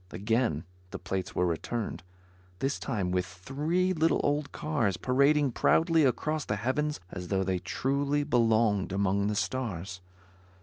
Again 0.09 0.63
the 0.89 0.97
plates 0.97 1.35
were 1.35 1.45
returned; 1.45 2.01
this 2.57 2.79
time 2.79 3.11
with 3.11 3.23
three 3.23 3.93
little 3.93 4.19
old 4.23 4.51
cars 4.51 4.97
parading 4.97 5.51
proudly 5.51 6.05
across 6.05 6.43
the 6.43 6.55
heavens 6.55 6.99
as 7.11 7.27
though 7.27 7.43
they 7.43 7.59
truly 7.59 8.23
belonged 8.23 8.91
among 8.91 9.27
the 9.27 9.35
stars. 9.35 10.01